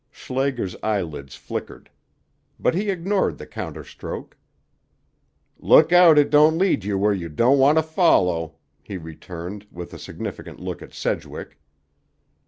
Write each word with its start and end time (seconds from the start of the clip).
Schlager's 0.11 0.75
eyelids 0.81 1.35
flickered; 1.35 1.87
but 2.59 2.73
he 2.73 2.89
ignored 2.89 3.37
the 3.37 3.45
counter 3.45 3.83
stroke. 3.83 4.35
"Look 5.59 5.91
out 5.93 6.17
it 6.17 6.31
don't 6.31 6.57
lead 6.57 6.83
you 6.83 6.97
where 6.97 7.13
you 7.13 7.29
won't 7.29 7.59
want 7.59 7.77
to 7.77 7.83
follow," 7.83 8.55
he 8.81 8.97
returned, 8.97 9.67
with 9.71 9.93
a 9.93 9.99
significant 9.99 10.59
look 10.59 10.81
at 10.81 10.91
Sedgwick. 10.95 11.59